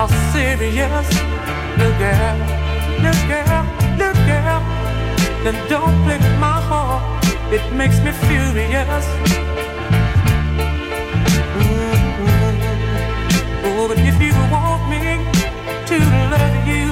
are 0.00 0.08
serious, 0.32 1.08
little 1.76 1.96
girl, 2.00 2.36
little 3.04 3.26
girl, 3.28 3.64
little 4.00 4.24
girl, 4.24 4.62
then 5.44 5.56
don't 5.68 5.96
play 6.04 6.16
with 6.16 6.38
my 6.38 6.58
heart. 6.68 7.02
It 7.52 7.64
makes 7.74 7.98
me 8.00 8.12
furious. 8.12 9.06
Mm-hmm. 11.60 12.56
Oh, 13.66 13.88
but 13.88 13.98
if 13.98 14.16
you 14.24 14.32
want 14.54 14.82
me 14.88 15.00
to 15.90 15.96
love 16.32 16.56
you, 16.70 16.88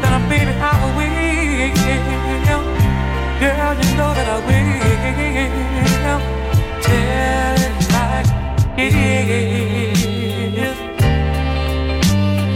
then 0.00 0.22
baby 0.30 0.54
I 0.60 0.74
will. 0.96 1.10
Girl, 3.40 3.74
you 3.80 3.88
know 3.98 4.10
that 4.18 4.28
I 4.28 4.38
will. 4.46 6.20
Tell 6.86 7.58
it 7.66 7.74
like 7.94 8.30
it 8.78 8.94
is. 8.94 9.99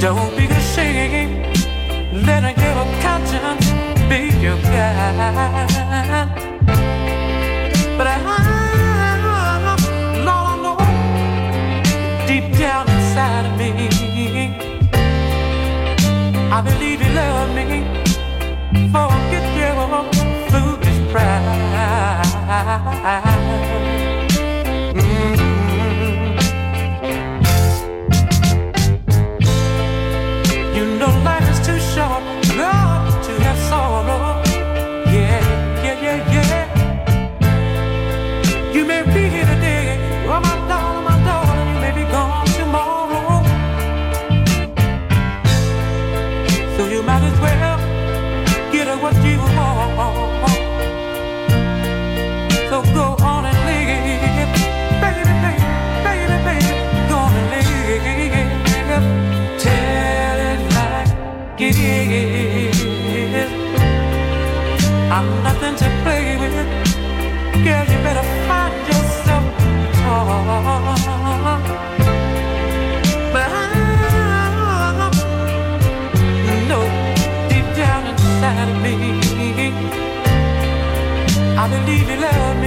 Don't 0.05 0.37
be 0.37 0.45
ashamed. 0.45 1.65
Let 2.27 2.45
your 2.59 2.85
conscience 3.01 3.67
be 4.07 4.21
your 4.39 4.59
guide. 4.61 6.29
But 7.97 8.07
I, 8.09 8.17
Lord, 8.27 9.25
I 10.29 10.37
know 10.63 10.77
deep 12.27 12.47
down 12.59 12.85
inside 12.91 13.47
of 13.47 13.55
me, 13.57 13.73
I 16.53 16.61
believe 16.61 17.01
you 17.01 17.13
love 17.15 17.49
me. 17.55 17.67
Forget 18.93 19.47
your 19.57 20.05
foolish 20.51 21.01
pride. 21.11 21.55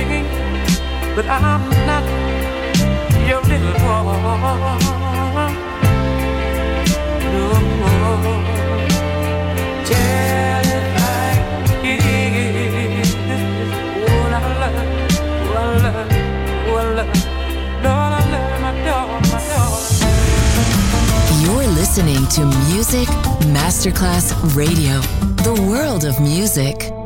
Me, 0.08 0.24
but 1.16 1.26
I'm 1.26 1.70
not 1.86 2.04
your 3.28 3.42
little 3.42 3.74
boy. 3.74 3.98
You're 21.42 21.68
listening 21.68 22.28
to 22.28 22.46
Music 22.70 23.08
Masterclass 23.54 24.34
Radio, 24.56 25.00
the 25.44 25.66
world 25.68 26.06
of 26.06 26.20
music. 26.20 26.97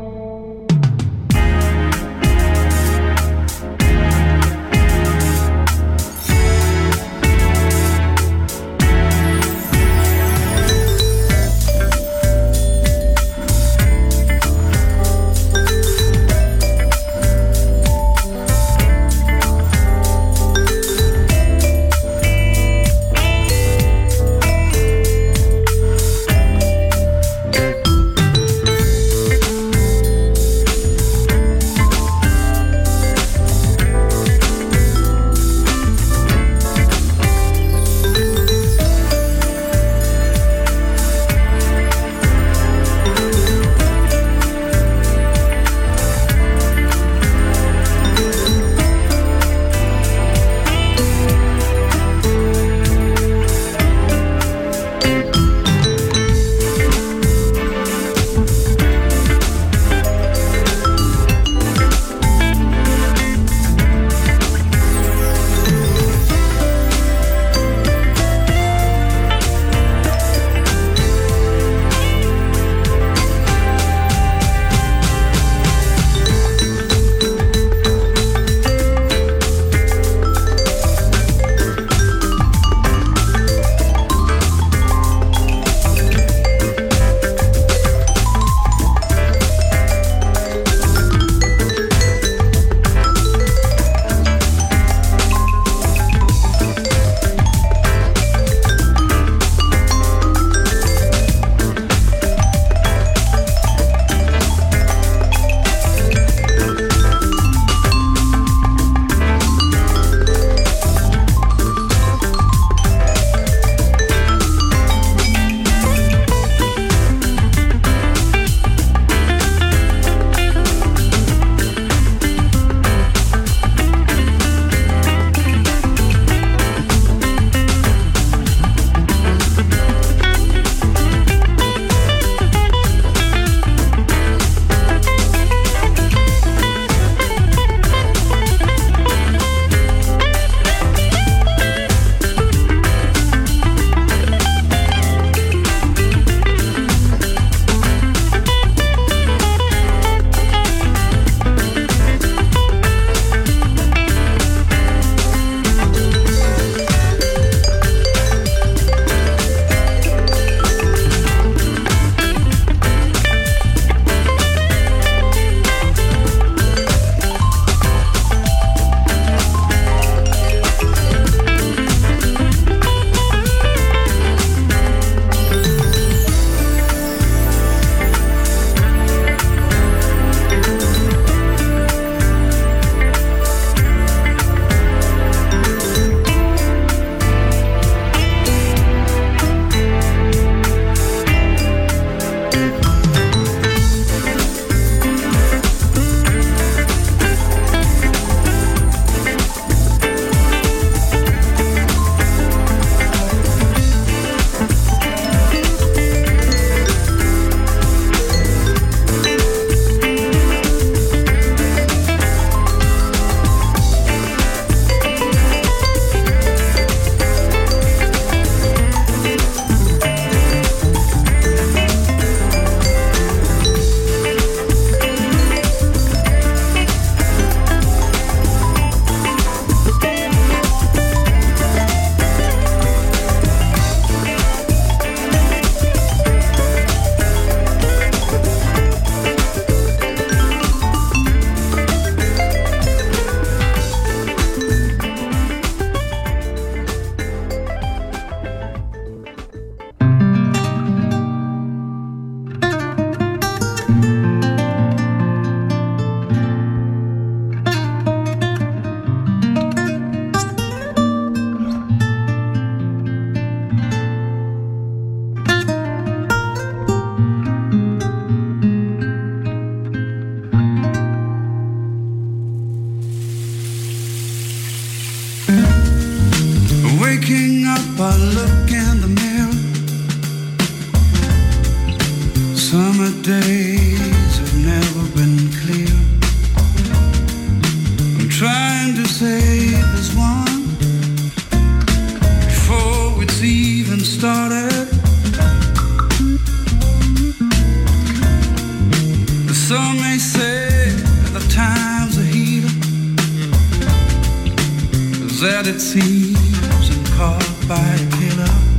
caught 307.16 307.68
by 307.68 307.76
a 307.76 308.10
killer. 308.16 308.71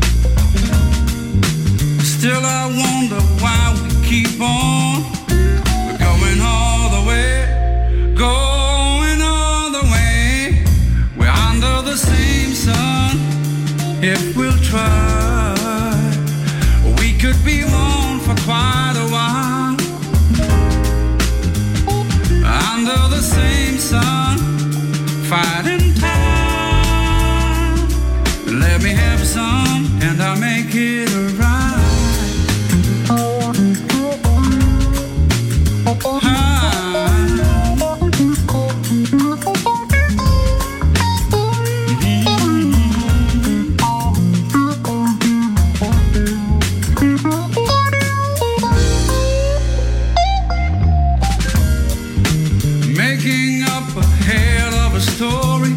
story. 55.15 55.75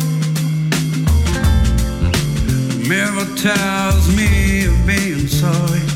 Mirror 2.88 3.26
tells 3.36 4.08
me 4.16 4.64
of 4.64 4.86
being 4.86 5.26
sorry. 5.26 5.86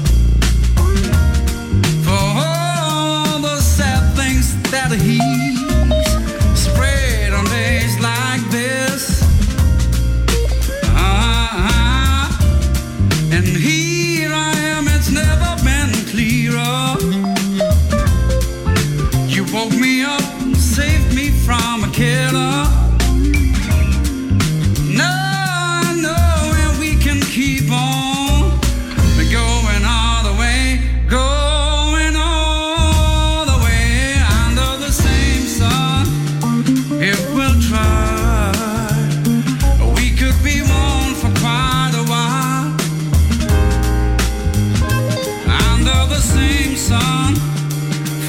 For 2.05 2.23
all 2.45 3.39
the 3.41 3.59
sad 3.61 4.15
things 4.15 4.61
that 4.71 4.93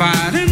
fighting. 0.02 0.51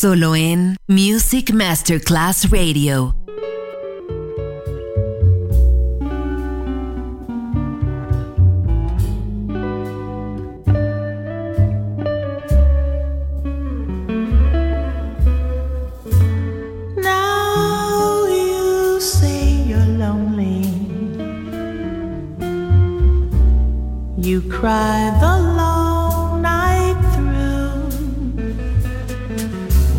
Solo 0.00 0.34
en 0.34 0.76
Music 0.88 1.52
Masterclass 1.52 2.50
Radio. 2.50 3.14
You 24.16 24.40
cry 24.48 25.10
the 25.20 25.69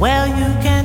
Well, 0.01 0.27
you 0.27 0.49
can. 0.63 0.80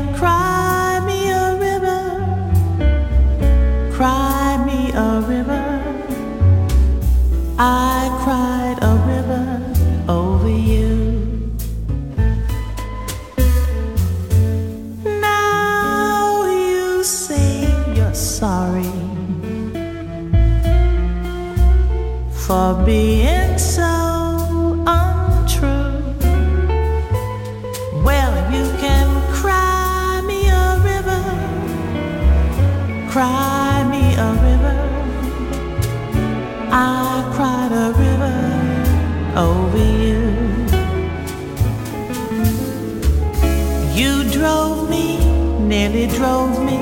drove 44.39 44.91
me, 44.91 45.17
nearly 45.61 46.07
drove 46.09 46.63
me 46.63 46.79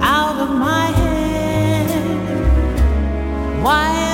out 0.00 0.36
of 0.40 0.50
my 0.50 0.86
head. 0.86 1.88
Why? 3.62 4.09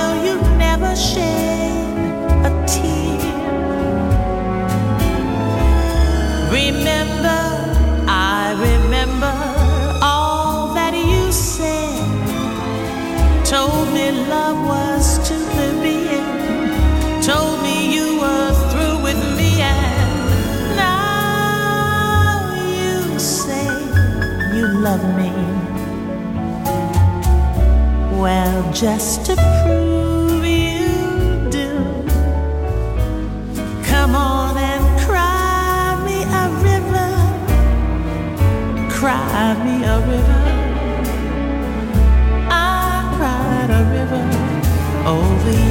of 24.96 25.02
me. 25.16 25.32
Well, 28.22 28.72
just 28.72 29.26
to 29.26 29.35
prove 29.62 30.44
you 30.44 30.88
do, 31.50 31.70
come 33.85 34.14
on 34.14 34.56
and 34.56 34.85
cry 35.06 36.02
me 36.06 36.18
a 36.42 36.44
river, 36.68 37.11
cry 38.90 39.54
me 39.64 39.74
a 39.85 39.98
river. 40.12 40.42
I 42.50 43.12
cried 43.16 43.70
a 43.80 43.82
river 43.96 44.24
over 45.06 45.52
you. 45.61 45.65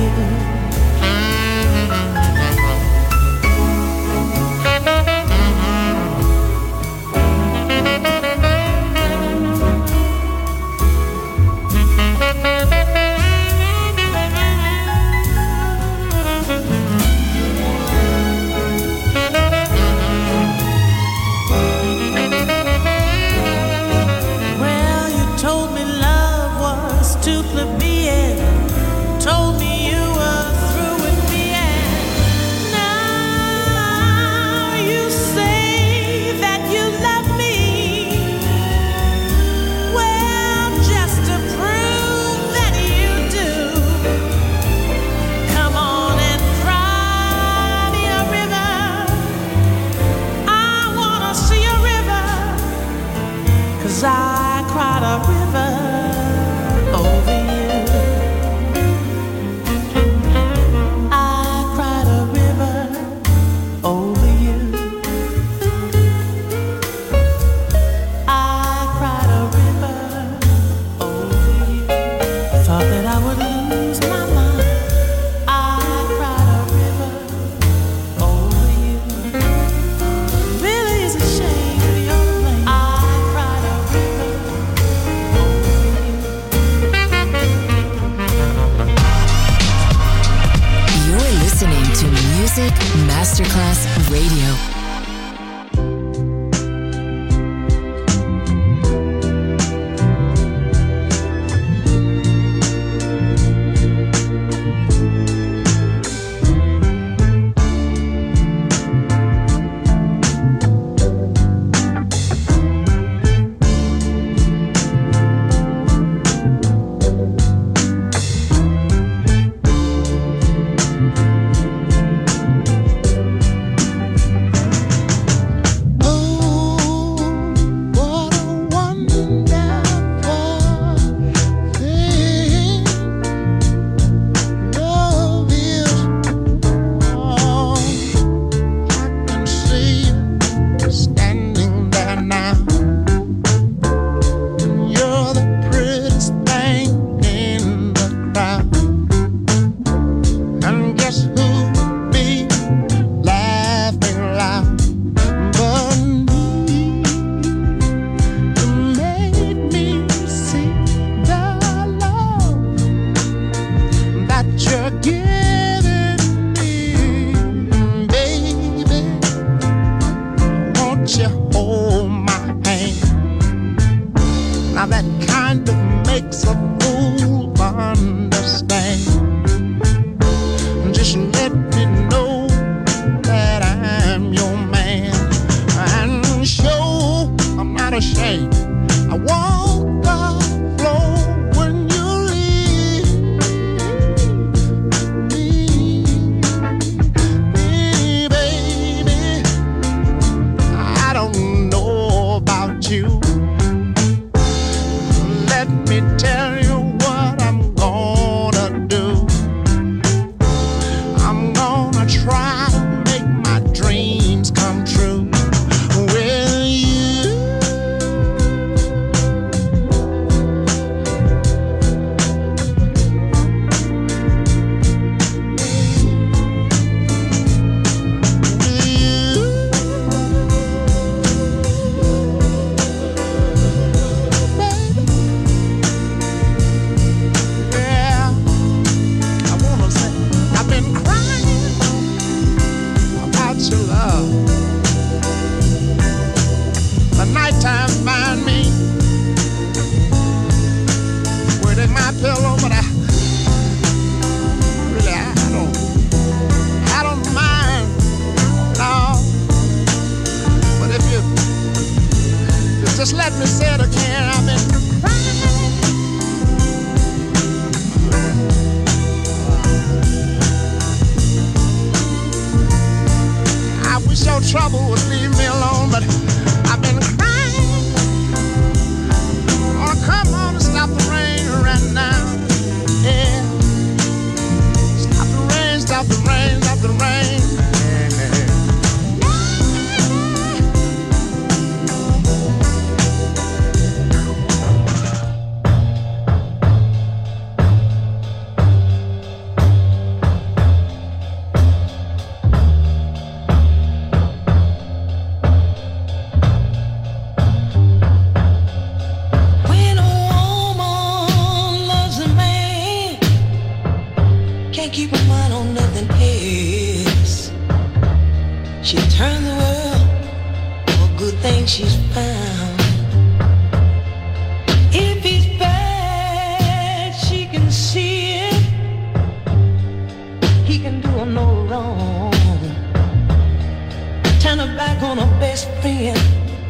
her 334.66 334.78
back 334.78 335.02
on 335.04 335.18
her 335.18 335.40
best 335.40 335.70
friend 335.82 336.18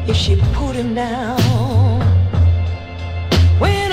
if 0.08 0.16
she 0.16 0.36
put 0.52 0.76
him 0.76 0.94
down. 0.94 2.00
When 3.58 3.92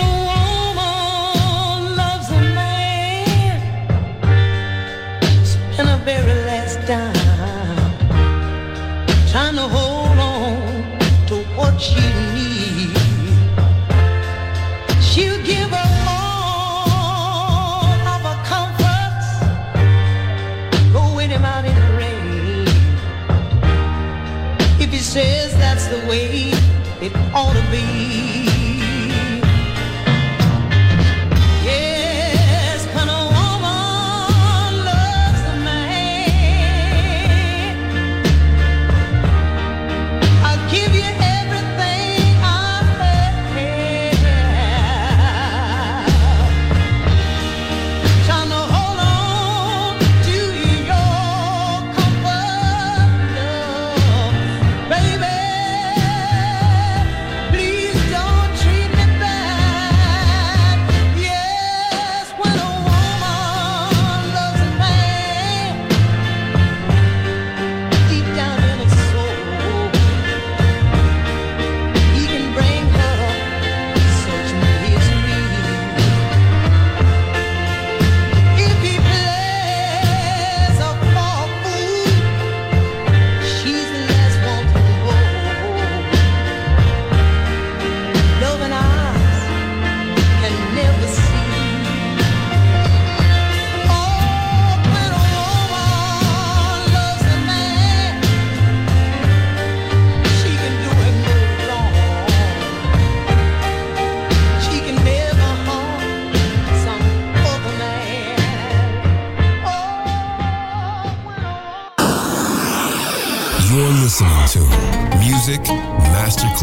ought 27.34 27.54
to 27.54 27.72
be. 27.72 27.93